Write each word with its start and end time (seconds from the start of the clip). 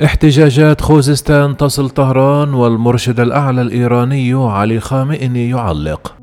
احتجاجات 0.00 0.80
خوزستان 0.80 1.56
تصل 1.56 1.90
طهران 1.90 2.54
والمرشد 2.54 3.20
الأعلى 3.20 3.62
الإيراني 3.62 4.32
علي 4.34 4.80
خامئني 4.80 5.50
يعلق. 5.50 6.14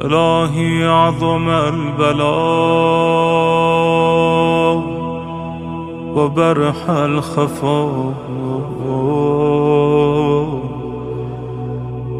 إلهي 0.00 0.84
عظم 0.84 1.48
البلاء 1.48 2.36
وبرح 6.16 6.90
الخفاء 6.90 8.14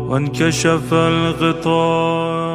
وانكشف 0.09 0.95
الغطاء. 0.95 2.46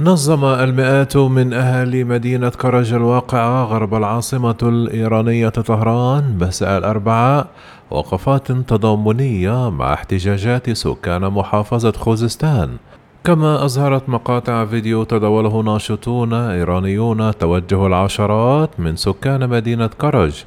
نظم 0.00 0.44
المئات 0.44 1.16
من 1.16 1.52
أهالي 1.52 2.04
مدينة 2.04 2.48
كرج 2.48 2.92
الواقعة 2.92 3.64
غرب 3.64 3.94
العاصمة 3.94 4.56
الإيرانية 4.62 5.48
طهران 5.48 6.38
مساء 6.40 6.78
الأربعاء 6.78 7.46
وقفات 7.90 8.52
تضامنية 8.52 9.70
مع 9.70 9.94
احتجاجات 9.94 10.70
سكان 10.70 11.20
محافظة 11.22 11.92
خوزستان. 11.92 12.76
كما 13.24 13.64
أظهرت 13.64 14.08
مقاطع 14.08 14.64
فيديو 14.64 15.04
تداوله 15.04 15.62
ناشطون 15.62 16.32
إيرانيون 16.32 17.38
توجه 17.38 17.86
العشرات 17.86 18.70
من 18.80 18.96
سكان 18.96 19.48
مدينة 19.48 19.86
كرج 19.86 20.44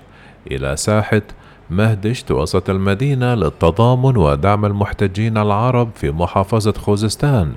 إلى 0.51 0.77
ساحة 0.77 1.21
مهدشت 1.69 2.31
وسط 2.31 2.69
المدينة 2.69 3.35
للتضامن 3.35 4.17
ودعم 4.17 4.65
المحتجين 4.65 5.37
العرب 5.37 5.89
في 5.95 6.11
محافظة 6.11 6.71
خوزستان 6.71 7.51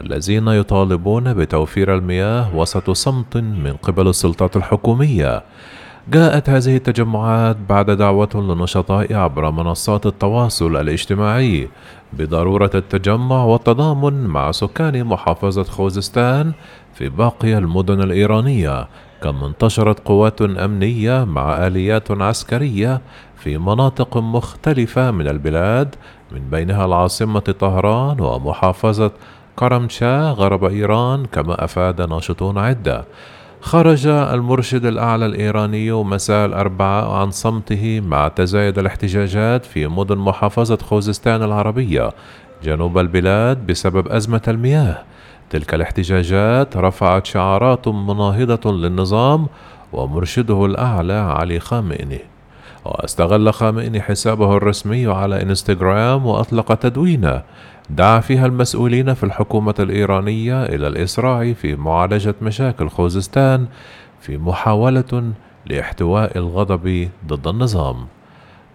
الذين 0.00 0.48
يطالبون 0.48 1.34
بتوفير 1.34 1.94
المياه 1.94 2.56
وسط 2.56 2.90
صمت 2.90 3.36
من 3.36 3.72
قبل 3.82 4.08
السلطات 4.08 4.56
الحكومية. 4.56 5.42
جاءت 6.08 6.50
هذه 6.50 6.76
التجمعات 6.76 7.56
بعد 7.68 7.90
دعوة 7.90 8.28
للنشطاء 8.34 9.14
عبر 9.14 9.50
منصات 9.50 10.06
التواصل 10.06 10.76
الاجتماعي 10.76 11.68
بضرورة 12.12 12.70
التجمع 12.74 13.44
والتضامن 13.44 14.26
مع 14.26 14.50
سكان 14.50 15.04
محافظة 15.04 15.62
خوزستان 15.62 16.52
في 16.94 17.08
باقي 17.08 17.58
المدن 17.58 18.00
الإيرانية 18.02 18.88
كما 19.22 19.46
انتشرت 19.46 20.00
قوات 20.00 20.42
أمنية 20.42 21.24
مع 21.24 21.66
آليات 21.66 22.10
عسكرية 22.10 23.00
في 23.40 23.58
مناطق 23.58 24.16
مختلفة 24.16 25.10
من 25.10 25.28
البلاد 25.28 25.94
من 26.32 26.50
بينها 26.50 26.84
العاصمة 26.84 27.40
طهران 27.40 28.20
ومحافظة 28.20 29.10
كرمشا 29.56 30.30
غرب 30.30 30.64
إيران 30.64 31.26
كما 31.26 31.64
أفاد 31.64 32.02
ناشطون 32.02 32.58
عدة. 32.58 33.04
خرج 33.60 34.06
المرشد 34.06 34.84
الأعلى 34.84 35.26
الإيراني 35.26 35.92
مساء 35.92 36.46
الأربعاء 36.46 37.10
عن 37.10 37.30
صمته 37.30 38.00
مع 38.00 38.28
تزايد 38.28 38.78
الاحتجاجات 38.78 39.64
في 39.64 39.86
مدن 39.86 40.18
محافظة 40.18 40.76
خوزستان 40.76 41.42
العربية 41.42 42.10
جنوب 42.64 42.98
البلاد 42.98 43.66
بسبب 43.66 44.08
أزمة 44.08 44.42
المياه. 44.48 45.02
تلك 45.50 45.74
الاحتجاجات 45.74 46.76
رفعت 46.76 47.26
شعارات 47.26 47.88
مناهضة 47.88 48.72
للنظام 48.72 49.46
ومرشده 49.92 50.66
الأعلى 50.66 51.12
علي 51.12 51.60
خامئني 51.60 52.20
واستغل 52.84 53.52
خامئني 53.52 54.00
حسابه 54.00 54.56
الرسمي 54.56 55.06
على 55.06 55.42
إنستغرام 55.42 56.26
وأطلق 56.26 56.74
تدوينه 56.74 57.42
دعا 57.90 58.20
فيها 58.20 58.46
المسؤولين 58.46 59.14
في 59.14 59.24
الحكومة 59.24 59.74
الإيرانية 59.78 60.64
إلى 60.64 60.88
الإسراع 60.88 61.52
في 61.52 61.76
معالجة 61.76 62.34
مشاكل 62.42 62.88
خوزستان 62.88 63.66
في 64.20 64.38
محاولة 64.38 65.32
لاحتواء 65.66 66.38
الغضب 66.38 67.08
ضد 67.26 67.48
النظام. 67.48 67.96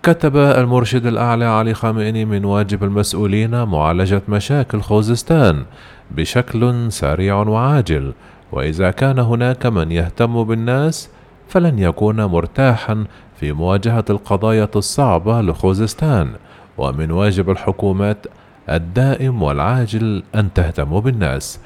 كتب 0.03 0.37
المرشد 0.37 1.05
الأعلى 1.05 1.45
علي 1.45 1.73
خامئني 1.73 2.25
من 2.25 2.45
واجب 2.45 2.83
المسؤولين 2.83 3.63
معالجة 3.63 4.21
مشاكل 4.27 4.81
خوزستان 4.81 5.65
بشكل 6.11 6.91
سريع 6.91 7.35
وعاجل، 7.35 8.13
وإذا 8.51 8.91
كان 8.91 9.19
هناك 9.19 9.65
من 9.65 9.91
يهتم 9.91 10.43
بالناس 10.43 11.09
فلن 11.47 11.79
يكون 11.79 12.25
مرتاحا 12.25 13.03
في 13.39 13.51
مواجهة 13.51 14.05
القضايا 14.09 14.69
الصعبة 14.75 15.41
لخوزستان، 15.41 16.29
ومن 16.77 17.11
واجب 17.11 17.49
الحكومات 17.49 18.27
الدائم 18.69 19.43
والعاجل 19.43 20.23
أن 20.35 20.53
تهتموا 20.53 21.01
بالناس. 21.01 21.59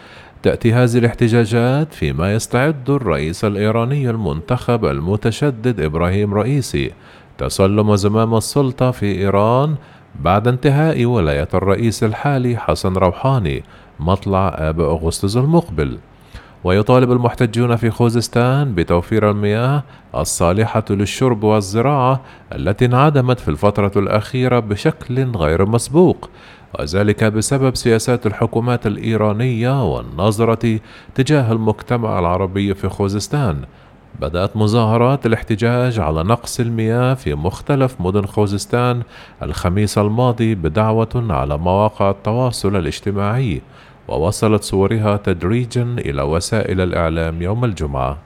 تأتي 0.43 0.73
هذه 0.73 0.97
الاحتجاجات 0.97 1.93
فيما 1.93 2.33
يستعد 2.33 2.89
الرئيس 2.89 3.45
الإيراني 3.45 4.09
المنتخب 4.09 4.85
المتشدد 4.85 5.79
إبراهيم 5.79 6.33
رئيسي. 6.33 6.91
تسلم 7.37 7.95
زمام 7.95 8.35
السلطة 8.35 8.91
في 8.91 9.05
إيران 9.05 9.75
بعد 10.21 10.47
انتهاء 10.47 11.05
ولاية 11.05 11.47
الرئيس 11.53 12.03
الحالي 12.03 12.57
حسن 12.57 12.93
روحاني 12.93 13.63
مطلع 13.99 14.55
آب 14.57 14.79
أغسطس 14.79 15.37
المقبل. 15.37 15.97
ويطالب 16.63 17.11
المحتجون 17.11 17.75
في 17.75 17.89
خوزستان 17.89 18.75
بتوفير 18.75 19.31
المياه 19.31 19.83
الصالحة 20.15 20.83
للشرب 20.89 21.43
والزراعة 21.43 22.21
التي 22.55 22.85
انعدمت 22.85 23.39
في 23.39 23.47
الفترة 23.47 23.91
الأخيرة 23.95 24.59
بشكل 24.59 25.31
غير 25.31 25.65
مسبوق. 25.65 26.29
وذلك 26.79 27.23
بسبب 27.23 27.75
سياسات 27.75 28.27
الحكومات 28.27 28.87
الإيرانية 28.87 29.93
والنظرة 29.93 30.79
تجاه 31.15 31.51
المجتمع 31.51 32.19
العربي 32.19 32.73
في 32.73 32.89
خوزستان. 32.89 33.61
بدأت 34.21 34.57
مظاهرات 34.57 35.25
الاحتجاج 35.25 35.99
على 35.99 36.23
نقص 36.23 36.59
المياه 36.59 37.13
في 37.13 37.35
مختلف 37.35 38.01
مدن 38.01 38.25
خوزستان 38.25 39.01
الخميس 39.43 39.97
الماضي 39.97 40.55
بدعوة 40.55 41.25
على 41.29 41.57
مواقع 41.57 42.09
التواصل 42.09 42.75
الاجتماعي. 42.75 43.61
ووصلت 44.09 44.63
صورها 44.63 45.17
تدريجا 45.17 45.83
إلى 45.97 46.21
وسائل 46.21 46.81
الإعلام 46.81 47.41
يوم 47.41 47.65
الجمعة. 47.65 48.17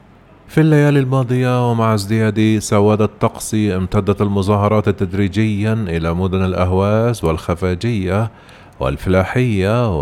في 0.47 0.61
الليالي 0.61 0.99
الماضية 0.99 1.71
ومع 1.71 1.93
ازدياد 1.93 2.59
سواد 2.59 3.01
الطقس 3.01 3.53
امتدت 3.55 4.21
المظاهرات 4.21 4.89
تدريجيا 4.89 5.73
إلى 5.73 6.13
مدن 6.13 6.45
الأهواز 6.45 7.25
والخفاجية 7.25 8.31
والفلاحية 8.79 10.01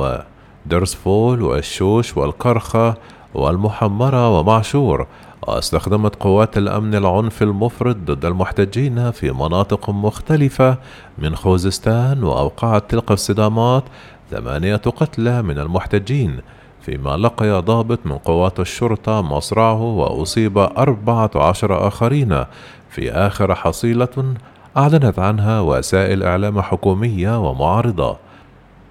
ودرسفول 0.65 1.41
والشوش 1.41 2.17
والقرخة 2.17 2.95
والمحمرة 3.33 4.39
ومعشور 4.39 5.07
واستخدمت 5.47 6.15
قوات 6.15 6.57
الأمن 6.57 6.95
العنف 6.95 7.43
المفرط 7.43 7.95
ضد 7.95 8.25
المحتجين 8.25 9.11
في 9.11 9.31
مناطق 9.31 9.89
مختلفة 9.89 10.77
من 11.17 11.35
خوزستان 11.35 12.23
وأوقعت 12.23 12.91
تلك 12.91 13.11
الصدامات 13.11 13.83
ثمانية 14.31 14.75
قتلى 14.75 15.41
من 15.41 15.59
المحتجين 15.59 16.39
فيما 16.81 17.17
لقي 17.17 17.61
ضابط 17.61 17.99
من 18.05 18.17
قوات 18.17 18.59
الشرطة 18.59 19.21
مصرعه 19.21 19.81
وأصيب 19.81 20.57
أربعة 20.57 21.31
عشر 21.35 21.87
آخرين. 21.87 22.45
في 22.89 23.11
آخر 23.11 23.55
حصيلة 23.55 24.33
أعلنت 24.77 25.19
عنها 25.19 25.59
وسائل 25.59 26.23
إعلام 26.23 26.61
حكومية 26.61 27.49
ومعارضة. 27.49 28.17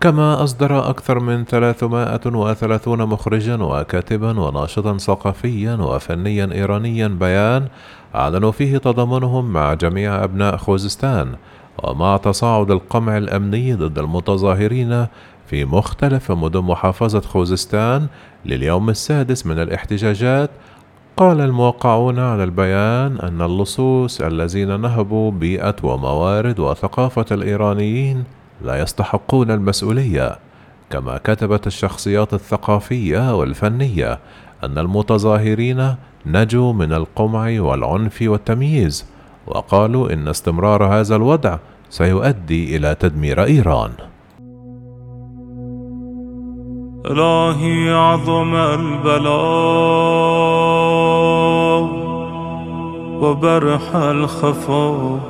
كما 0.01 0.45
أصدر 0.45 0.91
أكثر 0.91 1.19
من 1.19 1.45
330 1.45 3.07
مخرجا 3.07 3.57
وكاتبا 3.63 4.41
وناشطا 4.41 4.99
ثقافيا 4.99 5.75
وفنيا 5.75 6.49
إيرانيا 6.53 7.09
بيان 7.09 7.69
أعلنوا 8.15 8.53
فيه 8.53 8.79
تضامنهم 8.79 9.53
مع 9.53 9.75
جميع 9.75 10.25
أبناء 10.25 10.57
خوزستان. 10.57 11.35
ومع 11.85 12.17
تصاعد 12.17 12.71
القمع 12.71 13.17
الأمني 13.17 13.75
ضد 13.75 13.99
المتظاهرين 13.99 15.07
في 15.47 15.65
مختلف 15.65 16.33
مدن 16.33 16.61
محافظة 16.61 17.21
خوزستان 17.21 18.07
لليوم 18.47 18.91
السادس 18.91 19.47
من 19.47 19.59
الاحتجاجات 19.59 20.51
قال 21.17 21.41
الموقعون 21.41 22.19
على 22.19 22.45
البيان 22.45 23.19
أن 23.19 23.43
اللصوص 23.43 24.21
الذين 24.21 24.81
نهبوا 24.81 25.31
بيئة 25.31 25.77
وموارد 25.83 26.61
وثقافة 26.61 27.25
الإيرانيين 27.31 28.25
لا 28.63 28.81
يستحقون 28.83 29.51
المسؤولية 29.51 30.39
كما 30.91 31.19
كتبت 31.25 31.67
الشخصيات 31.67 32.35
الثقافية 32.35 33.39
والفنية 33.39 34.19
أن 34.65 34.79
المتظاهرين 34.79 35.95
نجوا 36.27 36.73
من 36.73 36.93
القمع 36.93 37.61
والعنف 37.61 38.23
والتمييز 38.23 39.07
وقالوا 39.51 40.13
إن 40.13 40.29
استمرار 40.29 40.85
هذا 40.85 41.17
الوضع 41.17 41.59
سيؤدي 41.91 42.77
إلى 42.77 42.95
تدمير 42.95 43.45
إيران. 43.45 43.91
إلهي 47.07 47.91
عظم 47.93 48.55
البلاء 48.55 49.41
وبرح 53.23 53.97
الخفاء 53.97 55.21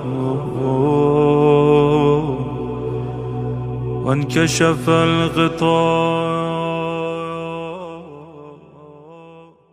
وانكشف 4.04 4.88
الغطاء. 4.88 6.19